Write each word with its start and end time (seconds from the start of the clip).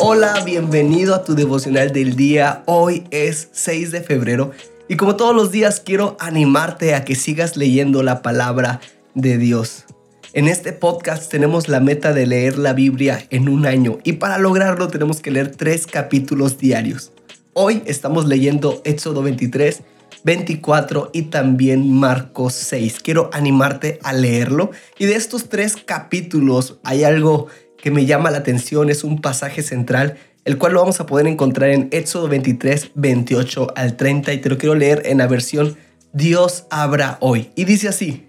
Hola, 0.00 0.44
bienvenido 0.44 1.12
a 1.12 1.24
tu 1.24 1.34
devocional 1.34 1.92
del 1.92 2.14
día. 2.14 2.62
Hoy 2.66 3.02
es 3.10 3.48
6 3.50 3.90
de 3.90 4.00
febrero 4.00 4.52
y 4.86 4.96
como 4.96 5.16
todos 5.16 5.34
los 5.34 5.50
días 5.50 5.82
quiero 5.84 6.16
animarte 6.20 6.94
a 6.94 7.04
que 7.04 7.16
sigas 7.16 7.56
leyendo 7.56 8.04
la 8.04 8.22
palabra 8.22 8.80
de 9.14 9.38
Dios. 9.38 9.86
En 10.34 10.46
este 10.46 10.72
podcast 10.72 11.28
tenemos 11.28 11.68
la 11.68 11.80
meta 11.80 12.12
de 12.12 12.28
leer 12.28 12.58
la 12.58 12.74
Biblia 12.74 13.26
en 13.30 13.48
un 13.48 13.66
año 13.66 13.98
y 14.04 14.12
para 14.14 14.38
lograrlo 14.38 14.86
tenemos 14.86 15.20
que 15.20 15.32
leer 15.32 15.56
tres 15.56 15.88
capítulos 15.88 16.58
diarios. 16.58 17.10
Hoy 17.52 17.82
estamos 17.84 18.24
leyendo 18.24 18.80
Éxodo 18.84 19.22
23, 19.24 19.82
24 20.22 21.10
y 21.12 21.22
también 21.22 21.92
Marcos 21.92 22.54
6. 22.54 23.00
Quiero 23.02 23.30
animarte 23.32 23.98
a 24.04 24.12
leerlo 24.12 24.70
y 24.96 25.06
de 25.06 25.16
estos 25.16 25.48
tres 25.48 25.74
capítulos 25.76 26.78
hay 26.84 27.02
algo 27.02 27.48
que 27.82 27.90
me 27.90 28.06
llama 28.06 28.30
la 28.30 28.38
atención 28.38 28.90
es 28.90 29.04
un 29.04 29.20
pasaje 29.20 29.62
central, 29.62 30.18
el 30.44 30.58
cual 30.58 30.74
lo 30.74 30.80
vamos 30.80 31.00
a 31.00 31.06
poder 31.06 31.26
encontrar 31.26 31.70
en 31.70 31.88
Éxodo 31.92 32.28
23, 32.28 32.92
28 32.94 33.68
al 33.76 33.96
30 33.96 34.32
y 34.32 34.38
te 34.38 34.48
lo 34.48 34.58
quiero 34.58 34.74
leer 34.74 35.02
en 35.06 35.18
la 35.18 35.26
versión 35.26 35.76
Dios 36.12 36.64
abra 36.70 37.18
hoy. 37.20 37.50
Y 37.54 37.64
dice 37.64 37.88
así, 37.88 38.26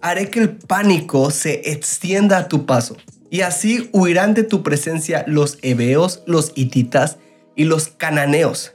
haré 0.00 0.30
que 0.30 0.40
el 0.40 0.50
pánico 0.50 1.30
se 1.30 1.72
extienda 1.72 2.38
a 2.38 2.48
tu 2.48 2.66
paso 2.66 2.96
y 3.30 3.40
así 3.40 3.90
huirán 3.92 4.34
de 4.34 4.44
tu 4.44 4.62
presencia 4.62 5.24
los 5.26 5.58
heveos, 5.62 6.22
los 6.26 6.52
hititas 6.54 7.18
y 7.56 7.64
los 7.64 7.88
cananeos. 7.88 8.72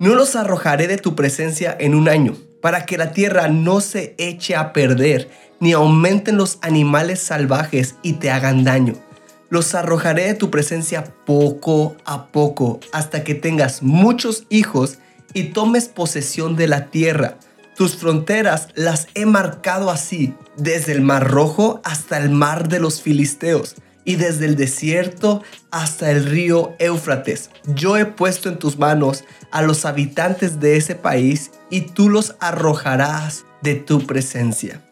No 0.00 0.14
los 0.14 0.34
arrojaré 0.34 0.88
de 0.88 0.98
tu 0.98 1.14
presencia 1.14 1.76
en 1.78 1.94
un 1.94 2.08
año, 2.08 2.36
para 2.60 2.84
que 2.84 2.98
la 2.98 3.12
tierra 3.12 3.48
no 3.48 3.80
se 3.80 4.16
eche 4.18 4.56
a 4.56 4.72
perder, 4.72 5.30
ni 5.60 5.72
aumenten 5.72 6.36
los 6.36 6.58
animales 6.62 7.20
salvajes 7.20 7.94
y 8.02 8.14
te 8.14 8.30
hagan 8.30 8.64
daño 8.64 8.94
los 9.54 9.76
arrojaré 9.76 10.24
de 10.24 10.34
tu 10.34 10.50
presencia 10.50 11.14
poco 11.24 11.96
a 12.04 12.26
poco 12.26 12.80
hasta 12.92 13.22
que 13.22 13.36
tengas 13.36 13.84
muchos 13.84 14.46
hijos 14.48 14.98
y 15.32 15.44
tomes 15.52 15.86
posesión 15.86 16.56
de 16.56 16.66
la 16.66 16.90
tierra. 16.90 17.38
Tus 17.76 17.94
fronteras 17.94 18.66
las 18.74 19.06
he 19.14 19.26
marcado 19.26 19.90
así, 19.90 20.34
desde 20.56 20.90
el 20.90 21.02
mar 21.02 21.30
rojo 21.30 21.80
hasta 21.84 22.18
el 22.18 22.30
mar 22.30 22.66
de 22.68 22.80
los 22.80 23.00
filisteos 23.00 23.76
y 24.04 24.16
desde 24.16 24.46
el 24.46 24.56
desierto 24.56 25.44
hasta 25.70 26.10
el 26.10 26.24
río 26.26 26.74
Éufrates. 26.80 27.50
Yo 27.76 27.96
he 27.96 28.06
puesto 28.06 28.48
en 28.48 28.58
tus 28.58 28.76
manos 28.76 29.22
a 29.52 29.62
los 29.62 29.84
habitantes 29.84 30.58
de 30.58 30.76
ese 30.76 30.96
país 30.96 31.52
y 31.70 31.82
tú 31.82 32.08
los 32.08 32.34
arrojarás 32.40 33.44
de 33.62 33.76
tu 33.76 34.04
presencia. 34.04 34.82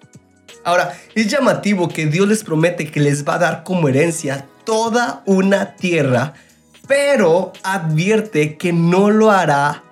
Ahora, 0.65 0.97
es 1.17 1.27
llamativo 1.27 1.89
que 1.89 2.07
Dios 2.07 2.29
les 2.29 2.45
promete 2.45 2.89
que 2.89 3.01
les 3.01 3.27
va 3.27 3.35
a 3.35 3.39
dar 3.39 3.65
como 3.65 3.89
herencia 3.89 4.47
toda 4.65 5.23
una 5.27 5.77
tierra, 5.77 6.35
pero 6.87 7.53
advierte 7.63 8.57
que 8.57 8.73
no 8.73 9.11
lo 9.11 9.31
hará 9.31 9.85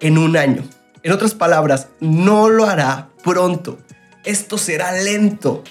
en 0.00 0.18
un 0.18 0.36
año. 0.36 0.64
En 1.02 1.12
otras 1.12 1.34
palabras, 1.34 1.88
no 2.00 2.48
lo 2.48 2.66
hará 2.66 3.10
pronto. 3.22 3.78
Esto 4.24 4.58
será 4.58 4.92
lento, 4.92 5.62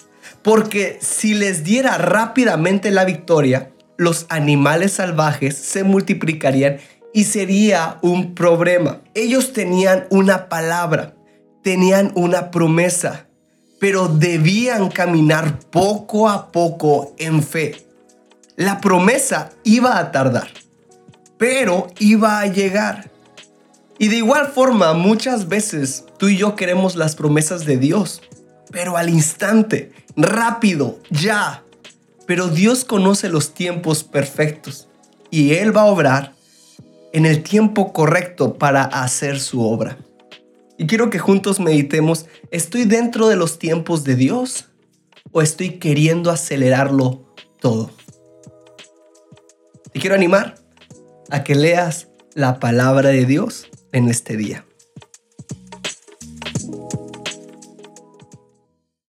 porque 0.42 0.98
si 1.02 1.34
les 1.34 1.64
diera 1.64 1.98
rápidamente 1.98 2.92
la 2.92 3.06
victoria, 3.06 3.72
los 3.98 4.26
animales 4.30 4.94
salvajes 4.94 5.58
se 5.58 5.84
multiplicarían 5.84 6.78
y 7.14 7.26
sería 7.26 7.98
un 8.02 8.36
problema. 8.36 9.02
Ellos 9.14 9.54
tenían 9.54 10.06
una 10.10 10.50
palabra, 10.50 11.16
tenían 11.64 12.12
una 12.16 12.52
promesa 12.52 13.26
pero 13.80 14.08
debían 14.08 14.90
caminar 14.90 15.60
poco 15.60 16.30
a 16.30 16.52
poco 16.52 17.14
en 17.18 17.44
fe. 17.44 17.85
La 18.58 18.80
promesa 18.80 19.52
iba 19.66 19.98
a 19.98 20.14
tardar, 20.14 20.48
pero 21.38 21.88
iba 22.00 22.40
a 22.40 22.48
llegar. 22.48 23.12
Y 24.00 24.08
de 24.08 24.16
igual 24.16 24.48
forma, 24.48 24.94
muchas 24.94 25.50
veces 25.50 26.06
tú 26.18 26.30
y 26.30 26.38
yo 26.38 26.56
queremos 26.56 26.96
las 26.96 27.16
promesas 27.16 27.66
de 27.66 27.76
Dios, 27.76 28.22
pero 28.72 28.96
al 28.96 29.10
instante, 29.10 29.92
rápido, 30.16 31.00
ya. 31.10 31.64
Pero 32.26 32.48
Dios 32.48 32.86
conoce 32.86 33.28
los 33.28 33.54
tiempos 33.54 34.06
perfectos 34.06 34.88
y 35.30 35.56
Él 35.56 35.76
va 35.76 35.82
a 35.82 35.88
obrar 35.88 36.34
en 37.12 37.26
el 37.26 37.44
tiempo 37.44 37.92
correcto 37.92 38.54
para 38.54 38.84
hacer 38.84 39.42
su 39.42 39.62
obra. 39.62 39.98
Y 40.78 40.88
quiero 40.88 41.10
que 41.10 41.20
juntos 41.20 41.60
meditemos, 41.60 42.26
¿estoy 42.52 42.86
dentro 42.86 43.28
de 43.28 43.36
los 43.36 43.60
tiempos 43.60 44.06
de 44.06 44.16
Dios 44.16 44.66
o 45.34 45.42
estoy 45.42 45.72
queriendo 45.72 46.32
acelerarlo 46.32 47.22
todo? 47.60 47.92
Quiero 50.06 50.14
animar 50.14 50.54
a 51.32 51.44
que 51.44 51.56
leas 51.56 52.10
la 52.36 52.60
palabra 52.60 53.10
de 53.10 53.26
Dios 53.26 53.72
en 53.92 54.08
este 54.08 54.38
día. 54.38 54.64